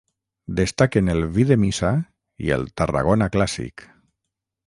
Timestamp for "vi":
1.35-1.45